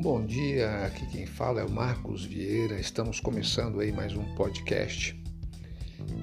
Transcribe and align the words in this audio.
Bom 0.00 0.24
dia, 0.24 0.86
aqui 0.86 1.04
quem 1.06 1.26
fala 1.26 1.60
é 1.60 1.64
o 1.64 1.70
Marcos 1.70 2.24
Vieira. 2.24 2.78
Estamos 2.78 3.18
começando 3.18 3.80
aí 3.80 3.90
mais 3.90 4.14
um 4.14 4.22
podcast. 4.36 5.20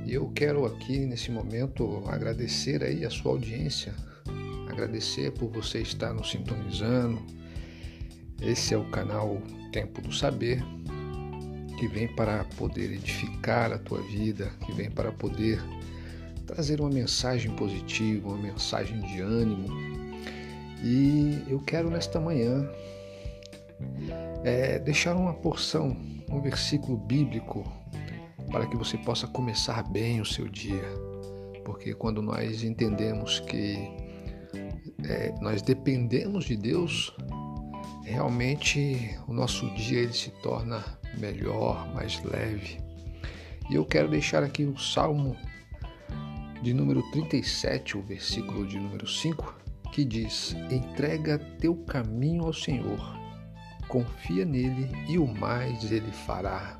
E 0.05 0.13
eu 0.13 0.31
quero 0.33 0.65
aqui 0.65 0.99
nesse 0.99 1.29
momento 1.29 2.01
agradecer 2.07 2.81
aí 2.81 3.03
a 3.03 3.09
sua 3.09 3.33
audiência, 3.33 3.93
agradecer 4.69 5.33
por 5.33 5.51
você 5.51 5.81
estar 5.81 6.13
nos 6.13 6.31
sintonizando. 6.31 7.21
Esse 8.41 8.73
é 8.73 8.77
o 8.77 8.89
canal 8.91 9.41
Tempo 9.73 10.01
do 10.01 10.13
Saber, 10.13 10.63
que 11.77 11.85
vem 11.89 12.07
para 12.15 12.45
poder 12.55 12.93
edificar 12.93 13.73
a 13.73 13.77
tua 13.77 14.01
vida, 14.03 14.53
que 14.65 14.71
vem 14.71 14.89
para 14.89 15.11
poder 15.11 15.61
trazer 16.47 16.79
uma 16.79 16.89
mensagem 16.89 17.53
positiva, 17.57 18.29
uma 18.29 18.41
mensagem 18.41 19.01
de 19.01 19.19
ânimo. 19.19 19.67
E 20.81 21.43
eu 21.49 21.59
quero 21.59 21.89
nesta 21.89 22.21
manhã 22.21 22.65
é, 24.43 24.79
deixar 24.79 25.15
uma 25.15 25.33
porção, 25.33 25.97
um 26.29 26.41
versículo 26.41 26.97
bíblico 26.97 27.63
para 28.51 28.67
que 28.67 28.77
você 28.77 28.97
possa 28.97 29.27
começar 29.27 29.83
bem 29.89 30.21
o 30.21 30.25
seu 30.25 30.47
dia. 30.47 30.83
Porque 31.63 31.93
quando 31.93 32.21
nós 32.21 32.63
entendemos 32.63 33.39
que 33.39 33.75
é, 35.03 35.33
nós 35.41 35.61
dependemos 35.61 36.45
de 36.45 36.55
Deus, 36.55 37.15
realmente 38.03 39.17
o 39.27 39.33
nosso 39.33 39.67
dia 39.73 40.01
ele 40.01 40.13
se 40.13 40.29
torna 40.41 40.83
melhor, 41.17 41.91
mais 41.93 42.23
leve. 42.23 42.77
E 43.69 43.75
eu 43.75 43.83
quero 43.83 44.07
deixar 44.07 44.43
aqui 44.43 44.63
o 44.63 44.77
Salmo 44.77 45.35
de 46.61 46.71
número 46.73 47.01
37, 47.11 47.97
o 47.97 48.01
versículo 48.03 48.65
de 48.67 48.79
número 48.79 49.07
5, 49.07 49.55
que 49.91 50.05
diz: 50.05 50.55
Entrega 50.69 51.39
teu 51.59 51.75
caminho 51.75 52.45
ao 52.45 52.53
Senhor 52.53 53.24
confia 53.95 54.43
nele 54.43 54.91
e 55.07 55.17
o 55.17 55.25
mais 55.25 55.89
ele 55.89 56.11
fará. 56.11 56.77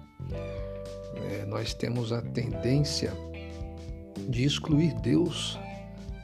É, 1.32 1.46
nós 1.46 1.74
temos 1.74 2.12
a 2.12 2.22
tendência 2.22 3.14
de 4.28 4.44
excluir 4.44 4.94
Deus 4.96 5.58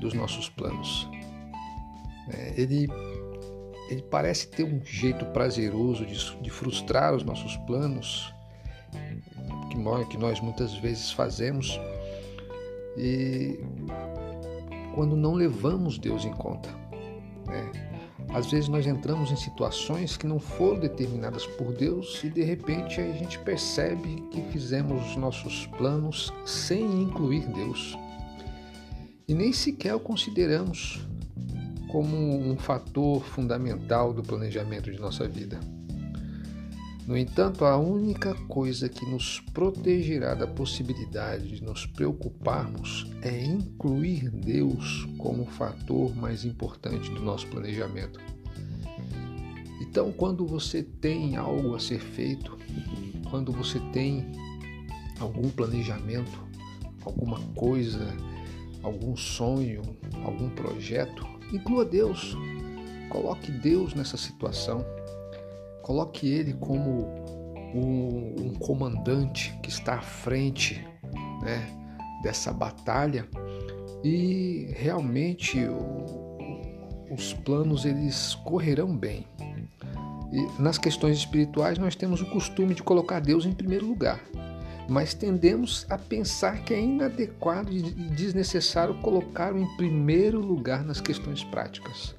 dos 0.02 0.14
nossos 0.14 0.50
planos. 0.50 1.10
É, 2.34 2.62
ele, 2.62 2.90
ele 3.90 4.02
parece 4.02 4.50
ter 4.50 4.66
um 4.66 4.84
jeito 4.84 5.26
prazeroso 5.28 6.06
de, 6.06 6.42
de 6.42 6.50
frustrar 6.50 7.16
os 7.16 7.24
nossos 7.24 7.56
planos, 7.60 8.34
que 9.70 9.78
nós, 9.78 10.08
que 10.10 10.18
nós 10.18 10.42
muitas 10.42 10.74
vezes 10.76 11.10
fazemos, 11.12 11.80
e 12.98 13.58
quando 14.94 15.16
não 15.16 15.36
levamos 15.36 15.98
Deus 15.98 16.26
em 16.26 16.34
conta. 16.34 16.70
Né? 17.48 17.91
Às 18.34 18.50
vezes 18.50 18.70
nós 18.70 18.88
entramos 18.88 19.30
em 19.30 19.36
situações 19.36 20.16
que 20.16 20.26
não 20.26 20.40
foram 20.40 20.80
determinadas 20.80 21.46
por 21.46 21.74
Deus 21.74 22.24
e 22.24 22.30
de 22.30 22.44
repente 22.44 23.02
a 23.02 23.12
gente 23.12 23.38
percebe 23.40 24.24
que 24.32 24.42
fizemos 24.52 25.06
os 25.10 25.16
nossos 25.18 25.68
planos 25.78 26.32
sem 26.46 27.02
incluir 27.02 27.46
Deus. 27.48 27.98
E 29.28 29.34
nem 29.34 29.52
sequer 29.52 29.96
o 29.96 30.00
consideramos 30.00 31.06
como 31.90 32.16
um 32.16 32.56
fator 32.56 33.22
fundamental 33.22 34.14
do 34.14 34.24
planejamento 34.24 34.90
de 34.90 35.00
nossa 35.00 35.28
vida. 35.28 35.60
No 37.08 37.18
entanto, 37.18 37.66
a 37.66 37.78
única 37.78 38.36
coisa 38.48 38.88
que 38.88 39.06
nos 39.06 39.40
protegerá 39.54 40.36
da 40.36 40.46
possibilidade 40.46 41.56
de 41.56 41.64
nos 41.64 41.86
preocuparmos 41.86 43.12
é 43.22 43.44
incluir 43.44 44.30
Deus 44.30 45.08
como 45.18 45.46
fator 45.46 46.16
mais 46.16 46.46
importante 46.46 47.10
do 47.10 47.22
nosso 47.22 47.48
planejamento. 47.48 48.20
Então, 49.82 50.12
quando 50.12 50.46
você 50.46 50.84
tem 50.84 51.36
algo 51.36 51.76
a 51.76 51.80
ser 51.80 52.00
feito, 52.00 52.58
quando 53.30 53.52
você 53.52 53.80
tem 53.92 54.32
algum 55.20 55.50
planejamento, 55.50 56.40
alguma 57.04 57.40
coisa, 57.56 58.08
algum 58.84 59.18
sonho, 59.18 59.82
algum 60.24 60.50
projeto, 60.50 61.28
inclua 61.52 61.84
Deus. 61.84 62.38
Coloque 63.10 63.52
Deus 63.52 63.94
nessa 63.94 64.18
situação 64.18 64.86
Coloque 65.84 66.28
ele 66.28 66.54
como 66.54 67.08
um, 67.74 68.36
um 68.40 68.54
comandante 68.56 69.58
que 69.62 69.70
está 69.70 69.96
à 69.96 70.02
frente 70.02 70.86
né, 71.42 71.68
dessa 72.22 72.52
batalha 72.52 73.28
e 74.04 74.74
realmente 74.76 75.60
o, 75.66 76.38
os 77.12 77.34
planos 77.34 77.86
eles 77.86 78.36
correrão 78.36 78.96
bem. 78.96 79.28
E 80.32 80.62
nas 80.62 80.78
questões 80.78 81.18
espirituais 81.18 81.78
nós 81.78 81.96
temos 81.96 82.22
o 82.22 82.26
costume 82.28 82.74
de 82.74 82.82
colocar 82.82 83.20
Deus 83.20 83.46
em 83.46 83.52
primeiro 83.52 83.86
lugar, 83.86 84.22
mas 84.88 85.14
tendemos 85.14 85.86
a 85.90 85.98
pensar 85.98 86.64
que 86.64 86.74
é 86.74 86.80
inadequado 86.80 87.72
e 87.72 87.82
desnecessário 87.82 88.96
colocá-lo 89.02 89.60
em 89.60 89.68
primeiro 89.76 90.40
lugar 90.40 90.84
nas 90.84 91.02
questões 91.02 91.44
práticas. 91.44 92.16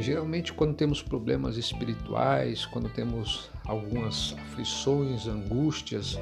Geralmente, 0.00 0.52
quando 0.52 0.74
temos 0.74 1.02
problemas 1.02 1.56
espirituais, 1.56 2.64
quando 2.64 2.88
temos 2.88 3.50
algumas 3.64 4.34
aflições, 4.46 5.26
angústias, 5.26 6.16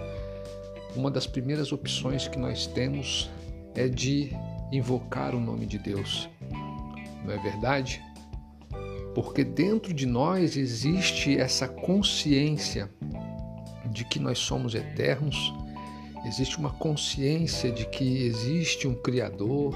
uma 0.97 1.11
das 1.11 1.27
primeiras 1.27 1.73
opções 1.73 2.27
que 2.27 2.39
nós 2.39 2.67
temos 2.67 3.31
é 3.75 3.87
de 3.87 4.31
invocar 4.73 5.35
o 5.35 5.41
nome 5.41 5.67
de 5.67 5.79
Deus. 5.79 6.29
Não 7.23 7.33
é 7.33 7.39
verdade? 7.39 8.03
Porque 9.15 9.45
dentro 9.45 9.93
de 9.93 10.07
nós 10.07 10.57
existe 10.57 11.39
essa 11.39 11.69
consciência 11.69 12.91
de 13.91 14.05
que 14.05 14.19
nós 14.19 14.39
somos 14.39 14.75
eternos, 14.75 15.53
existe 16.27 16.59
uma 16.59 16.71
consciência 16.71 17.71
de 17.71 17.87
que 17.87 18.25
existe 18.25 18.89
um 18.89 18.95
Criador, 18.95 19.75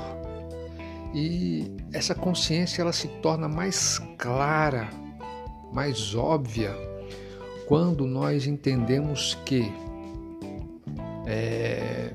e 1.15 1.77
essa 1.93 2.15
consciência 2.15 2.83
ela 2.83 2.93
se 2.93 3.09
torna 3.21 3.49
mais 3.49 3.99
clara, 4.17 4.89
mais 5.73 6.15
óbvia, 6.15 6.75
quando 7.67 8.07
nós 8.07 8.47
entendemos 8.47 9.37
que 9.45 9.73
é, 11.27 12.15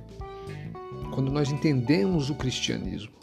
quando 1.13 1.31
nós 1.31 1.51
entendemos 1.51 2.29
o 2.29 2.35
cristianismo, 2.35 3.13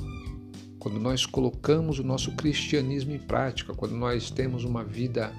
quando 0.79 0.99
nós 0.99 1.27
colocamos 1.27 1.99
o 1.99 2.03
nosso 2.03 2.33
cristianismo 2.33 3.13
em 3.13 3.19
prática, 3.19 3.75
quando 3.75 3.95
nós 3.95 4.31
temos 4.31 4.65
uma 4.65 4.83
vida 4.83 5.33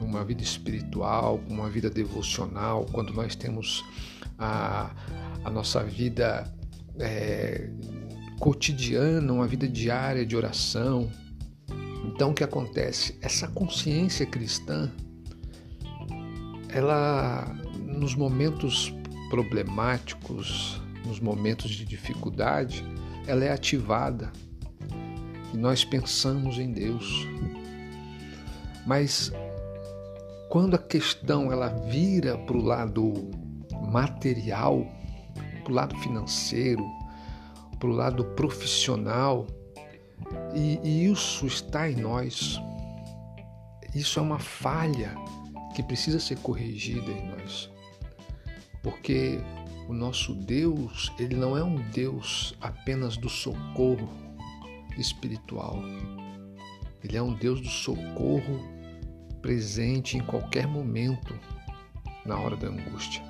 uma 0.00 0.24
vida 0.24 0.42
espiritual, 0.42 1.40
uma 1.48 1.68
vida 1.68 1.90
devocional, 1.90 2.86
quando 2.90 3.12
nós 3.12 3.36
temos 3.36 3.84
a, 4.38 4.90
a 5.44 5.50
nossa 5.50 5.84
vida 5.84 6.50
é, 6.98 7.68
cotidiana, 8.40 9.30
uma 9.32 9.46
vida 9.46 9.68
diária 9.68 10.24
de 10.24 10.34
oração. 10.34 11.10
Então 12.06 12.30
o 12.30 12.34
que 12.34 12.42
acontece? 12.42 13.16
Essa 13.20 13.46
consciência 13.46 14.24
cristã, 14.24 14.90
ela 16.70 17.54
nos 17.86 18.14
momentos 18.14 18.92
problemáticos, 19.28 20.80
nos 21.06 21.20
momentos 21.20 21.70
de 21.70 21.84
dificuldade, 21.84 22.82
ela 23.26 23.44
é 23.44 23.52
ativada 23.52 24.32
e 25.52 25.56
nós 25.58 25.84
pensamos 25.84 26.58
em 26.58 26.72
Deus. 26.72 27.26
Mas 28.86 29.30
quando 30.48 30.74
a 30.74 30.78
questão 30.78 31.52
ela 31.52 31.68
vira 31.68 32.38
para 32.38 32.56
o 32.56 32.62
lado 32.62 33.30
material, 33.90 34.86
para 35.62 35.70
o 35.70 35.74
lado 35.74 35.96
financeiro, 35.98 36.82
para 37.80 37.88
o 37.88 37.92
lado 37.92 38.24
profissional, 38.36 39.46
e, 40.54 40.78
e 40.84 41.10
isso 41.10 41.46
está 41.46 41.90
em 41.90 41.96
nós. 41.96 42.60
Isso 43.94 44.20
é 44.20 44.22
uma 44.22 44.38
falha 44.38 45.14
que 45.74 45.82
precisa 45.82 46.20
ser 46.20 46.38
corrigida 46.38 47.10
em 47.10 47.28
nós. 47.28 47.70
Porque 48.82 49.40
o 49.88 49.92
nosso 49.92 50.34
Deus, 50.34 51.10
ele 51.18 51.34
não 51.34 51.56
é 51.56 51.64
um 51.64 51.76
Deus 51.90 52.54
apenas 52.60 53.16
do 53.16 53.28
socorro 53.28 54.08
espiritual. 54.98 55.82
Ele 57.02 57.16
é 57.16 57.22
um 57.22 57.32
Deus 57.32 57.60
do 57.60 57.68
socorro 57.68 58.60
presente 59.40 60.18
em 60.18 60.20
qualquer 60.20 60.66
momento 60.66 61.34
na 62.26 62.38
hora 62.38 62.56
da 62.56 62.68
angústia. 62.68 63.22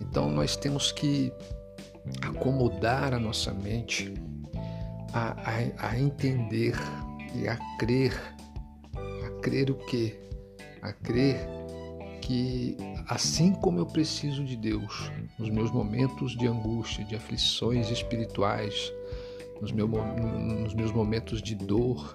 Então 0.00 0.30
nós 0.30 0.56
temos 0.56 0.92
que 0.92 1.32
acomodar 2.22 3.14
a 3.14 3.18
nossa 3.18 3.52
mente 3.52 4.14
a, 5.12 5.36
a, 5.42 5.88
a 5.90 5.98
entender 5.98 6.74
e 7.34 7.48
a 7.48 7.56
crer, 7.78 8.14
a 8.94 9.40
crer 9.40 9.70
o 9.70 9.74
quê? 9.74 10.18
A 10.82 10.92
crer 10.92 11.36
que 12.20 12.76
assim 13.08 13.52
como 13.52 13.78
eu 13.78 13.86
preciso 13.86 14.44
de 14.44 14.56
Deus 14.56 15.10
nos 15.38 15.50
meus 15.50 15.70
momentos 15.70 16.36
de 16.36 16.46
angústia, 16.46 17.04
de 17.04 17.16
aflições 17.16 17.90
espirituais, 17.90 18.92
nos, 19.60 19.72
meu, 19.72 19.88
nos 19.88 20.74
meus 20.74 20.92
momentos 20.92 21.42
de 21.42 21.54
dor, 21.54 22.12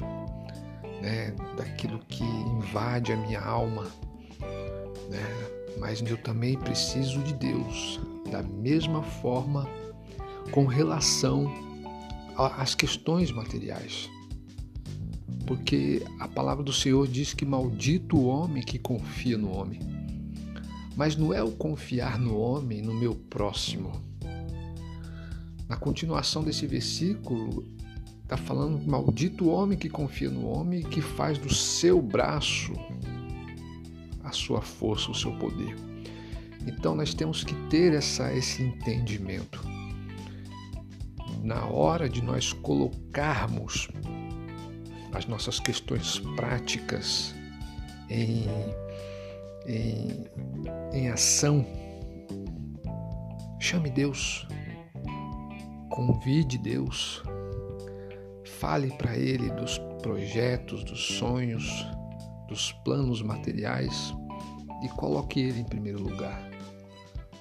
né, 1.01 1.35
daquilo 1.57 1.99
que 2.07 2.23
invade 2.23 3.11
a 3.11 3.17
minha 3.17 3.41
alma, 3.41 3.83
né, 5.09 5.64
mas 5.79 6.01
eu 6.01 6.17
também 6.17 6.57
preciso 6.57 7.19
de 7.23 7.33
Deus 7.33 7.99
da 8.31 8.41
mesma 8.41 9.03
forma 9.03 9.67
com 10.51 10.65
relação 10.65 11.51
às 12.37 12.75
questões 12.75 13.31
materiais. 13.31 14.09
Porque 15.45 16.03
a 16.19 16.27
palavra 16.27 16.63
do 16.63 16.73
Senhor 16.73 17.07
diz 17.07 17.33
que 17.33 17.45
maldito 17.45 18.17
o 18.17 18.25
homem 18.25 18.63
que 18.63 18.79
confia 18.79 19.37
no 19.37 19.55
homem. 19.55 19.79
Mas 20.95 21.15
não 21.15 21.33
é 21.33 21.43
o 21.43 21.51
confiar 21.51 22.17
no 22.17 22.37
homem, 22.37 22.81
no 22.81 22.93
meu 22.93 23.13
próximo. 23.13 23.91
Na 25.67 25.77
continuação 25.77 26.43
desse 26.43 26.65
versículo, 26.65 27.65
está 28.23 28.37
falando 28.37 28.83
maldito 28.87 29.45
o 29.45 29.49
homem 29.49 29.77
que 29.77 29.89
confia 29.89 30.29
no 30.31 30.47
homem 30.47 30.79
e 30.79 30.83
que 30.83 31.01
faz 31.01 31.37
do 31.37 31.53
seu 31.53 32.01
braço 32.01 32.73
a 34.25 34.31
sua 34.31 34.61
força, 34.61 35.11
o 35.11 35.15
seu 35.15 35.31
poder. 35.37 35.75
Então 36.65 36.95
nós 36.95 37.13
temos 37.13 37.43
que 37.43 37.53
ter 37.69 37.93
essa, 37.93 38.33
esse 38.33 38.63
entendimento. 38.63 39.61
Na 41.43 41.65
hora 41.65 42.09
de 42.09 42.23
nós 42.23 42.51
colocarmos 42.51 43.87
as 45.13 45.27
nossas 45.27 45.59
questões 45.59 46.19
práticas 46.35 47.35
em, 48.09 48.45
em, 49.67 50.25
em 50.91 51.09
ação, 51.09 51.65
chame 53.59 53.89
Deus, 53.89 54.47
convide 55.89 56.57
Deus, 56.57 57.21
fale 58.59 58.91
para 58.97 59.15
Ele 59.15 59.49
dos 59.51 59.77
projetos, 60.01 60.83
dos 60.83 61.17
sonhos, 61.17 61.85
dos 62.47 62.71
planos 62.83 63.21
materiais 63.21 64.13
e 64.83 64.89
coloque 64.89 65.39
Ele 65.39 65.61
em 65.61 65.65
primeiro 65.65 66.01
lugar 66.01 66.55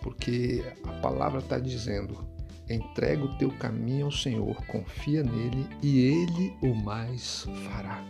porque 0.05 0.62
a 0.85 0.93
palavra 1.01 1.41
está 1.41 1.59
dizendo: 1.59 2.29
entrega 2.69 3.25
o 3.25 3.39
teu 3.39 3.51
caminho 3.51 4.05
ao 4.05 4.12
Senhor, 4.12 4.55
confia 4.67 5.25
nele 5.25 5.67
e 5.83 5.99
ele 5.99 6.55
o 6.62 6.75
mais 6.75 7.47
fará. 7.65 8.05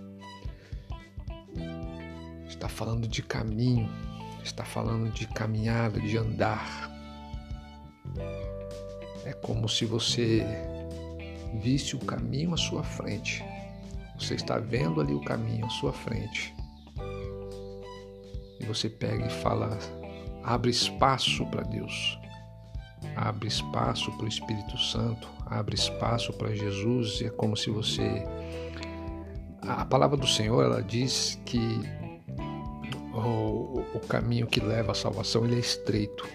Está 2.48 2.68
falando 2.68 3.06
de 3.06 3.22
caminho, 3.22 3.88
está 4.42 4.64
falando 4.64 5.12
de 5.12 5.28
caminhada, 5.28 6.00
de 6.00 6.18
andar. 6.18 6.90
É 9.24 9.32
como 9.32 9.68
se 9.68 9.84
você 9.84 10.44
visse 11.62 11.94
o 11.94 12.00
caminho 12.00 12.52
à 12.52 12.56
sua 12.56 12.82
frente. 12.82 13.44
Você 14.18 14.34
está 14.34 14.58
vendo 14.58 15.00
ali 15.00 15.14
o 15.14 15.20
caminho 15.20 15.64
à 15.64 15.70
sua 15.70 15.92
frente. 15.92 16.54
E 18.64 18.66
você 18.66 18.88
pega 18.88 19.26
e 19.26 19.30
fala 19.30 19.78
Abre 20.42 20.70
espaço 20.70 21.44
para 21.46 21.62
Deus. 21.62 22.18
Abre 23.14 23.46
espaço 23.48 24.10
para 24.12 24.24
o 24.24 24.28
Espírito 24.28 24.78
Santo. 24.78 25.28
Abre 25.46 25.74
espaço 25.74 26.32
para 26.32 26.54
Jesus. 26.54 27.20
É 27.20 27.28
como 27.28 27.56
se 27.56 27.70
você. 27.70 28.26
A 29.62 29.84
palavra 29.84 30.16
do 30.16 30.26
Senhor 30.26 30.62
ela 30.62 30.82
diz 30.82 31.38
que 31.44 31.80
o, 33.14 33.82
o 33.94 34.00
caminho 34.06 34.46
que 34.46 34.60
leva 34.60 34.92
à 34.92 34.94
salvação 34.94 35.44
ele 35.44 35.56
é 35.56 35.60
estreito. 35.60 36.26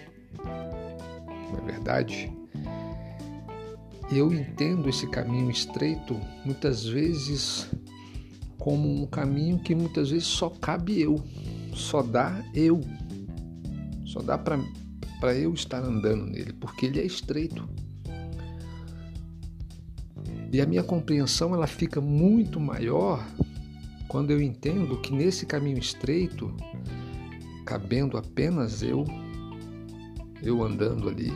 Não 0.44 1.58
é 1.58 1.72
verdade? 1.72 2.32
Eu 4.10 4.32
entendo 4.32 4.88
esse 4.88 5.06
caminho 5.06 5.50
estreito 5.50 6.20
muitas 6.44 6.84
vezes 6.84 7.68
como 8.58 8.88
um 8.88 9.06
caminho 9.06 9.58
que 9.60 9.74
muitas 9.74 10.10
vezes 10.10 10.26
só 10.26 10.50
cabe 10.50 11.00
eu, 11.00 11.22
só 11.74 12.02
dá 12.02 12.42
eu. 12.54 12.80
Só 14.04 14.20
dá 14.20 14.36
para 14.36 15.34
eu 15.34 15.54
estar 15.54 15.82
andando 15.82 16.26
nele, 16.26 16.52
porque 16.52 16.86
ele 16.86 17.00
é 17.00 17.04
estreito. 17.04 17.68
E 20.52 20.60
a 20.60 20.66
minha 20.66 20.82
compreensão 20.82 21.54
ela 21.54 21.66
fica 21.66 22.00
muito 22.00 22.58
maior 22.58 23.24
quando 24.08 24.32
eu 24.32 24.42
entendo 24.42 25.00
que 25.00 25.12
nesse 25.12 25.46
caminho 25.46 25.78
estreito, 25.78 26.52
cabendo 27.64 28.16
apenas 28.16 28.82
eu, 28.82 29.04
eu 30.42 30.64
andando 30.64 31.08
ali, 31.08 31.32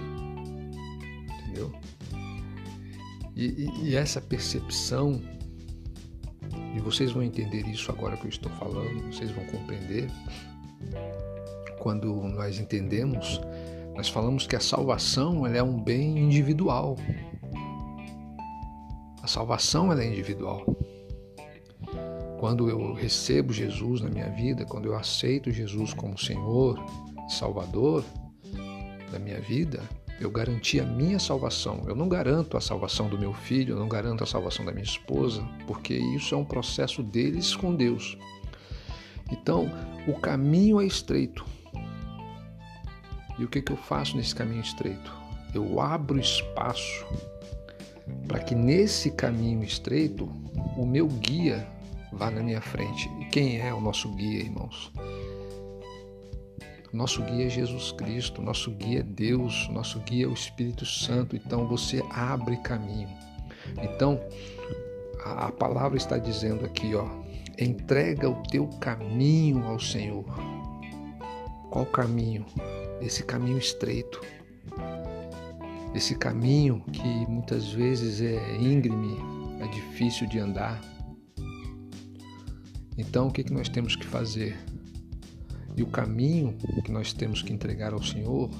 entendeu? 1.39 1.73
E, 3.37 3.45
e, 3.47 3.91
e 3.91 3.95
essa 3.95 4.21
percepção, 4.21 5.23
e 6.75 6.81
vocês 6.81 7.13
vão 7.13 7.23
entender 7.23 7.67
isso 7.69 7.91
agora 7.91 8.17
que 8.17 8.25
eu 8.25 8.31
estou 8.31 8.51
falando, 8.53 9.13
vocês 9.13 9.31
vão 9.31 9.45
compreender, 9.47 10.11
quando 11.79 12.13
nós 12.15 12.59
entendemos, 12.59 13.41
nós 13.95 14.09
falamos 14.09 14.47
que 14.47 14.57
a 14.57 14.61
salvação 14.61 15.47
é 15.47 15.63
um 15.63 15.81
bem 15.81 16.19
individual. 16.19 16.97
A 19.23 19.27
salvação 19.27 19.93
é 19.93 20.07
individual. 20.07 20.65
Quando 22.41 22.69
eu 22.69 22.93
recebo 22.93 23.53
Jesus 23.53 24.01
na 24.01 24.11
minha 24.11 24.29
vida, 24.31 24.65
quando 24.67 24.87
eu 24.87 24.97
aceito 24.97 25.51
Jesus 25.51 25.95
como 25.95 26.19
Senhor 26.19 26.79
Salvador 27.29 28.05
da 29.11 29.19
minha 29.19 29.41
vida, 29.41 29.81
eu 30.21 30.31
garanti 30.31 30.81
a 30.81 30.85
minha 30.85 31.19
salvação. 31.19 31.85
Eu 31.87 31.95
não 31.95 32.09
garanto 32.09 32.57
a 32.57 32.61
salvação 32.61 33.09
do 33.09 33.19
meu 33.19 33.33
filho, 33.33 33.75
eu 33.75 33.79
não 33.79 33.89
garanto 33.89 34.23
a 34.23 34.27
salvação 34.27 34.65
da 34.65 34.73
minha 34.73 34.85
esposa, 34.85 35.43
porque 35.67 35.95
isso 35.95 36.35
é 36.35 36.39
um 36.39 36.45
processo 36.45 37.03
deles 37.03 37.55
com 37.55 37.75
Deus. 37.75 38.17
Então, 39.31 39.71
o 40.07 40.15
caminho 40.15 40.81
é 40.81 40.87
estreito. 40.87 41.45
E 43.39 43.45
o 43.45 43.49
que, 43.49 43.61
que 43.61 43.73
eu 43.73 43.77
faço 43.77 44.17
nesse 44.17 44.35
caminho 44.35 44.61
estreito? 44.61 45.13
Eu 45.53 45.81
abro 45.81 46.19
espaço 46.19 47.05
para 48.29 48.39
que 48.39 48.55
nesse 48.55 49.11
caminho 49.11 49.65
estreito 49.65 50.29
o 50.77 50.87
meu 50.87 51.09
guia 51.09 51.67
vá 52.13 52.31
na 52.31 52.43
minha 52.43 52.61
frente. 52.61 53.11
E 53.21 53.25
quem 53.27 53.61
é 53.61 53.73
o 53.73 53.81
nosso 53.81 54.09
guia, 54.11 54.41
irmãos? 54.41 54.93
Nosso 56.95 57.23
guia 57.23 57.47
é 57.47 57.51
Jesus 57.51 57.93
Cristo, 57.93 58.41
nosso 58.41 58.71
guia 58.71 59.01
é 59.01 59.03
Deus, 59.03 59.69
nosso 59.69 59.99
guia 60.01 60.25
é 60.25 60.29
o 60.29 60.33
Espírito 60.33 60.87
Santo. 60.87 61.37
Então 61.37 61.67
você 61.67 62.03
abre 62.11 62.57
caminho. 62.59 63.09
Então 63.83 64.21
a, 65.25 65.47
a 65.47 65.53
palavra 65.53 65.99
está 65.99 66.17
dizendo 66.17 66.65
aqui, 66.65 66.95
ó, 66.95 67.07
entrega 67.59 68.31
o 68.31 68.43
teu 68.45 68.67
caminho 68.81 69.67
ao 69.67 69.79
Senhor. 69.79 70.25
Qual 71.71 71.85
caminho? 71.87 72.47
esse 73.01 73.23
caminho 73.23 73.59
estreito, 73.59 74.21
esse 75.95 76.15
caminho 76.15 76.83
que 76.93 77.27
muitas 77.29 77.73
vezes 77.73 78.21
é 78.21 78.57
íngreme, 78.57 79.17
é 79.61 79.69
difícil 79.69 80.27
de 80.27 80.39
andar. 80.39 80.81
Então, 82.97 83.29
o 83.29 83.31
que, 83.31 83.45
que 83.45 83.53
nós 83.53 83.69
temos 83.69 83.97
que 83.97 84.07
fazer? 84.07 84.57
E 85.77 85.83
o 85.83 85.87
caminho 85.87 86.57
que 86.85 86.93
nós 86.93 87.13
temos 87.13 87.43
que 87.43 87.53
entregar 87.53 87.93
ao 87.93 88.03
Senhor 88.03 88.51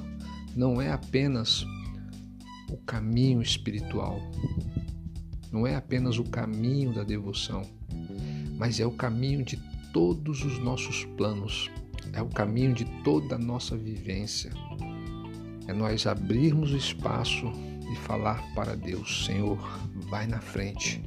não 0.55 0.81
é 0.81 0.91
apenas 0.91 1.65
o 2.71 2.77
caminho 2.87 3.41
espiritual, 3.41 4.21
não 5.53 5.67
é 5.67 5.77
apenas 5.77 6.19
o 6.19 6.25
caminho 6.25 6.93
da 6.93 7.05
devoção, 7.05 7.63
mas 8.59 8.81
é 8.81 8.87
o 8.87 8.91
caminho 8.91 9.45
de 9.45 9.57
todos 9.93 10.45
os 10.45 10.59
nossos 10.59 11.05
planos 11.17 11.71
é 12.13 12.23
o 12.23 12.29
caminho 12.29 12.73
de 12.73 12.85
toda 13.03 13.35
a 13.35 13.39
nossa 13.39 13.77
vivência. 13.77 14.53
É 15.67 15.73
nós 15.73 16.07
abrirmos 16.07 16.73
o 16.73 16.77
espaço 16.77 17.51
e 17.91 17.97
falar 17.97 18.43
para 18.55 18.77
Deus: 18.77 19.25
Senhor, 19.27 19.59
vai 20.09 20.27
na 20.27 20.41
frente, 20.41 21.03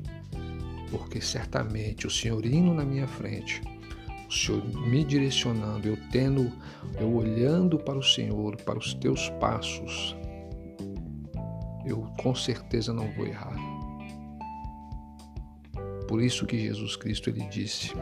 porque 0.91 1.21
certamente 1.21 2.07
o 2.07 2.11
Senhor 2.11 2.45
indo 2.45 2.73
na 2.73 2.83
minha 2.83 3.07
frente, 3.07 3.61
o 4.27 4.31
Senhor 4.31 4.63
me 4.87 5.03
direcionando, 5.03 5.87
eu 5.87 5.97
tendo, 6.11 6.51
eu 6.99 7.13
olhando 7.13 7.77
para 7.77 7.97
o 7.97 8.03
Senhor, 8.03 8.57
para 8.57 8.77
os 8.77 8.93
teus 8.93 9.29
passos, 9.39 10.15
eu 11.85 12.01
com 12.21 12.35
certeza 12.35 12.91
não 12.91 13.09
vou 13.13 13.25
errar. 13.25 13.55
Por 16.07 16.21
isso 16.21 16.45
que 16.45 16.57
Jesus 16.57 16.95
Cristo 16.95 17.29
ele 17.29 17.45
disse: 17.47 17.93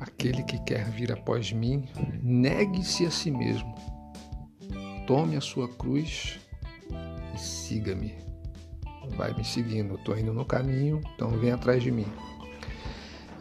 Aquele 0.00 0.42
que 0.42 0.58
quer 0.64 0.88
vir 0.90 1.12
após 1.12 1.52
mim, 1.52 1.88
negue-se 2.22 3.06
a 3.06 3.10
si 3.10 3.30
mesmo. 3.30 3.74
Tome 5.06 5.36
a 5.36 5.40
sua 5.40 5.68
cruz 5.68 6.38
e 7.34 7.38
siga-me. 7.38 8.14
Vai 9.16 9.34
me 9.34 9.44
seguindo, 9.44 9.96
estou 9.96 10.16
indo 10.16 10.32
no 10.32 10.44
caminho, 10.44 11.00
então 11.14 11.30
vem 11.30 11.50
atrás 11.50 11.82
de 11.82 11.90
mim. 11.90 12.06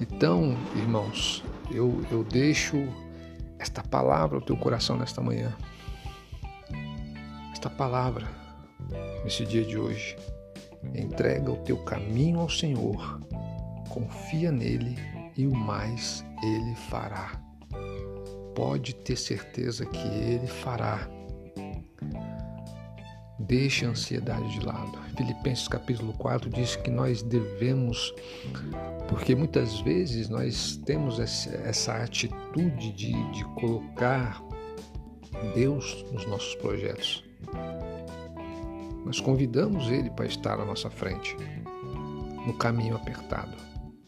Então, 0.02 0.58
irmãos, 0.76 1.44
eu, 1.70 2.04
eu 2.12 2.24
deixo 2.24 2.76
esta 3.58 3.82
palavra 3.82 4.38
ao 4.38 4.42
teu 4.42 4.58
coração 4.58 4.98
nesta 4.98 5.22
manhã. 5.22 5.56
Esta 7.54 7.70
palavra, 7.70 8.28
nesse 9.24 9.46
dia 9.46 9.64
de 9.64 9.78
hoje. 9.78 10.18
Entrega 10.96 11.52
o 11.52 11.58
teu 11.58 11.78
caminho 11.78 12.40
ao 12.40 12.50
Senhor 12.50 13.22
confia 13.92 14.52
nele 14.52 14.98
e 15.38 15.46
o 15.46 15.54
mais 15.54 16.24
ele 16.42 16.76
fará. 16.90 17.32
Pode 18.56 18.96
ter 18.96 19.18
certeza 19.18 19.86
que 19.86 20.08
ele 20.08 20.48
fará. 20.48 21.08
Deixe 23.48 23.86
a 23.86 23.90
ansiedade 23.90 24.48
de 24.52 24.66
lado. 24.66 25.00
Filipenses 25.18 25.68
capítulo 25.68 26.14
4 26.14 26.50
diz 26.50 26.76
que 26.76 26.92
nós 26.92 27.24
devemos, 27.24 28.14
porque 29.10 29.34
muitas 29.36 29.80
vezes 29.82 30.30
nós 30.30 30.80
temos 30.86 31.20
essa 31.20 31.96
atitude 31.96 32.92
de, 32.92 33.12
de 33.32 33.44
colocar 33.56 34.44
Deus 35.56 36.06
nos 36.12 36.26
nossos 36.28 36.54
projetos. 36.56 37.24
Nós 39.04 39.20
convidamos 39.20 39.90
Ele 39.90 40.12
para 40.12 40.28
estar 40.28 40.60
à 40.60 40.66
nossa 40.66 40.90
frente, 40.90 41.36
no 42.46 42.54
caminho 42.54 42.96
apertado, 42.96 43.58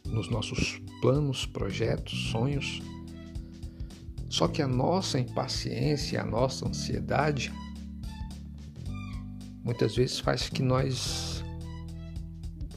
nos 0.05 0.29
nossos 0.29 0.79
planos, 1.01 1.45
projetos, 1.45 2.29
sonhos. 2.29 2.81
Só 4.29 4.47
que 4.47 4.61
a 4.61 4.67
nossa 4.67 5.19
impaciência, 5.19 6.21
a 6.21 6.25
nossa 6.25 6.67
ansiedade, 6.67 7.51
muitas 9.63 9.96
vezes 9.96 10.20
faz 10.20 10.50
que 10.50 10.62
nós 10.62 11.43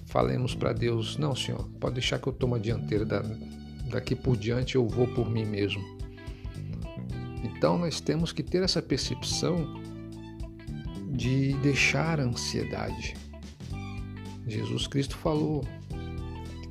falemos 0.06 0.54
para 0.54 0.72
Deus: 0.72 1.16
Não, 1.16 1.34
Senhor, 1.34 1.68
pode 1.80 1.94
deixar 1.94 2.18
que 2.18 2.26
eu 2.26 2.32
tome 2.32 2.54
a 2.54 2.58
dianteira, 2.58 3.04
daqui 3.90 4.14
por 4.14 4.36
diante 4.36 4.76
eu 4.76 4.86
vou 4.86 5.06
por 5.08 5.28
mim 5.28 5.44
mesmo. 5.44 5.82
Então 7.44 7.78
nós 7.78 8.00
temos 8.00 8.32
que 8.32 8.42
ter 8.42 8.62
essa 8.62 8.80
percepção 8.80 9.82
de 11.10 11.54
deixar 11.54 12.20
a 12.20 12.24
ansiedade. 12.24 13.14
Jesus 14.46 14.86
Cristo 14.86 15.16
falou 15.16 15.64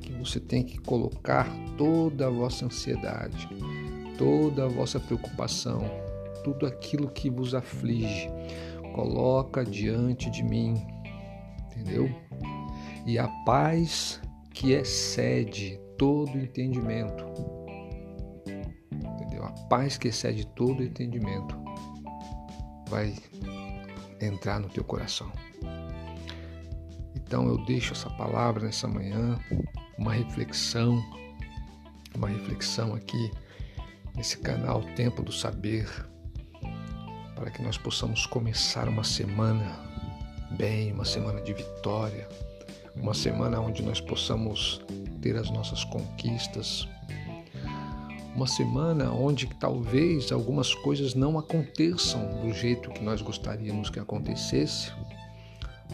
que 0.02 0.14
você 0.14 0.40
tem 0.40 0.64
que 0.64 0.78
colocar 0.78 1.50
toda 1.78 2.28
a 2.28 2.30
vossa 2.30 2.66
ansiedade, 2.66 3.50
toda 4.18 4.66
a 4.66 4.68
vossa 4.68 5.00
preocupação, 5.00 5.84
tudo 6.44 6.66
aquilo 6.66 7.10
que 7.10 7.30
vos 7.30 7.54
aflige, 7.54 8.30
coloca 8.96 9.66
diante 9.66 10.30
de 10.32 10.42
mim, 10.42 10.74
entendeu? 11.66 12.10
E 13.06 13.20
a 13.20 13.28
paz 13.46 14.22
que 14.54 14.72
excede 14.72 15.78
todo 15.98 16.38
entendimento, 16.38 17.25
entendeu? 18.94 19.44
A 19.44 19.52
paz 19.68 19.98
que 19.98 20.08
excede 20.08 20.48
todo 20.48 20.82
entendimento 20.82 21.62
vai 22.88 23.14
entrar 24.22 24.62
no 24.62 24.70
teu 24.70 24.84
coração. 24.86 25.30
Então 27.14 27.50
eu 27.50 27.58
deixo 27.66 27.92
essa 27.92 28.10
palavra 28.12 28.64
nessa 28.64 28.88
manhã, 28.88 29.38
uma 29.98 30.14
reflexão, 30.14 31.04
uma 32.16 32.30
reflexão 32.30 32.96
aqui 32.96 33.30
nesse 34.16 34.38
canal 34.38 34.82
Tempo 34.96 35.22
do 35.22 35.34
Saber, 35.34 35.86
para 37.46 37.52
que 37.52 37.62
nós 37.62 37.78
possamos 37.78 38.25
começar 38.25 38.90
uma 38.90 39.04
semana 39.04 39.80
bem, 40.58 40.92
uma 40.92 41.06
semana 41.06 41.40
de 41.44 41.54
vitória, 41.54 42.28
uma 42.96 43.14
semana 43.14 43.60
onde 43.60 43.84
nós 43.84 44.02
possamos 44.02 44.82
ter 45.22 45.36
as 45.36 45.52
nossas 45.52 45.84
conquistas, 45.84 46.88
uma 48.36 48.48
semana 48.48 49.12
onde 49.12 49.46
talvez 49.60 50.32
algumas 50.32 50.74
coisas 50.74 51.14
não 51.14 51.38
aconteçam 51.38 52.42
do 52.42 52.52
jeito 52.52 52.90
que 52.90 53.04
nós 53.04 53.22
gostaríamos 53.22 53.92
que 53.92 54.00
acontecesse, 54.00 54.92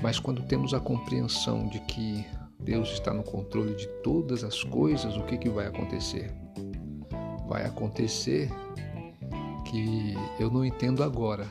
mas 0.01 0.17
quando 0.22 0.43
temos 0.43 0.74
a 0.74 0.79
compreensão 0.79 1.67
de 1.67 1.81
que 1.81 2.25
Deus 2.62 2.93
está 2.93 3.13
no 3.13 3.24
controle 3.24 3.75
de 3.75 3.88
todas 4.01 4.46
as 4.46 4.63
coisas, 4.63 5.17
o 5.17 5.24
que, 5.24 5.38
que 5.38 5.50
vai 5.50 5.67
acontecer? 5.67 6.34
Vai 7.46 7.65
acontecer 7.65 8.50
que 9.72 10.13
eu 10.38 10.51
não 10.51 10.66
entendo 10.66 11.01
agora, 11.01 11.48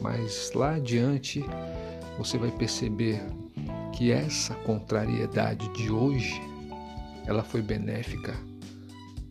mas 0.00 0.50
lá 0.52 0.74
adiante 0.74 1.44
você 2.18 2.36
vai 2.36 2.50
perceber 2.50 3.22
que 3.94 4.10
essa 4.10 4.52
contrariedade 4.56 5.72
de 5.72 5.88
hoje 5.88 6.40
ela 7.24 7.44
foi 7.44 7.62
benéfica 7.62 8.36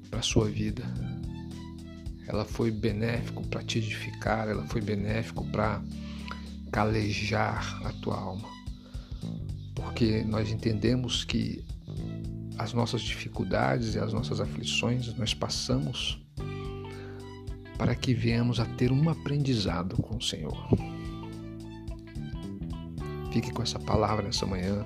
para 0.10 0.20
a 0.20 0.24
sua 0.24 0.46
vida. 0.46 0.84
Ela 2.26 2.46
foi 2.46 2.72
benéfico 2.72 3.46
para 3.48 3.62
te 3.62 3.80
edificar, 3.80 4.48
ela 4.48 4.66
foi 4.66 4.82
benéfico 4.82 5.46
para 5.52 5.84
calejar 6.72 7.86
a 7.86 7.92
tua 8.02 8.18
alma. 8.18 8.50
Porque 9.76 10.24
nós 10.24 10.50
entendemos 10.50 11.26
que 11.26 11.64
as 12.58 12.72
nossas 12.74 13.02
dificuldades 13.02 13.96
e 13.96 14.00
as 14.00 14.14
nossas 14.14 14.40
aflições 14.40 15.14
nós 15.18 15.34
passamos 15.34 16.25
para 17.78 17.96
que 17.96 18.14
viemos 18.14 18.60
a 18.60 18.66
ter 18.66 18.92
um 18.92 19.10
aprendizado 19.10 20.02
com 20.02 20.18
o 20.18 20.22
Senhor. 20.22 20.58
Fique 23.32 23.52
com 23.52 23.62
essa 23.62 23.80
palavra 23.80 24.26
nessa 24.26 24.46
manhã. 24.46 24.86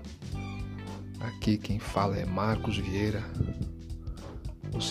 Aqui 1.20 1.58
quem 1.58 1.80
fala 1.80 2.18
é 2.18 2.26
Marcos 2.26 2.78
Vieira 2.78 3.24